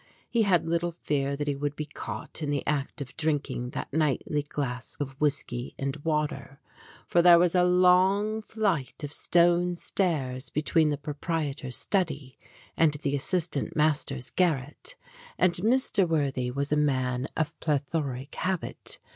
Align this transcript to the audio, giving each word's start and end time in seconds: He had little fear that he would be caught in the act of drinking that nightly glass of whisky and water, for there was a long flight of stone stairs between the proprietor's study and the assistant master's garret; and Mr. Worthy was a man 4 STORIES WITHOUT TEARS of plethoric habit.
He 0.31 0.41
had 0.41 0.65
little 0.67 0.93
fear 0.93 1.35
that 1.35 1.47
he 1.47 1.55
would 1.55 1.75
be 1.75 1.85
caught 1.85 2.41
in 2.41 2.49
the 2.49 2.65
act 2.65 3.01
of 3.01 3.15
drinking 3.17 3.69
that 3.69 3.93
nightly 3.93 4.41
glass 4.41 4.97
of 4.99 5.11
whisky 5.21 5.75
and 5.77 5.95
water, 5.97 6.59
for 7.05 7.21
there 7.21 7.37
was 7.37 7.53
a 7.53 7.63
long 7.63 8.41
flight 8.41 9.03
of 9.03 9.13
stone 9.13 9.75
stairs 9.75 10.49
between 10.49 10.89
the 10.89 10.97
proprietor's 10.97 11.77
study 11.77 12.39
and 12.75 12.93
the 12.95 13.15
assistant 13.15 13.75
master's 13.75 14.31
garret; 14.31 14.95
and 15.37 15.53
Mr. 15.57 16.07
Worthy 16.09 16.49
was 16.49 16.71
a 16.71 16.75
man 16.75 17.27
4 17.35 17.35
STORIES 17.35 17.35
WITHOUT 17.35 17.35
TEARS 17.35 17.45
of 17.45 17.59
plethoric 17.93 18.35
habit. 18.41 18.99